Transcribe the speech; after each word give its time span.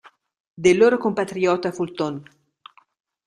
Del 0.55 0.79
loro 0.79 0.97
compatriota 0.97 1.71
Fulton. 1.71 2.25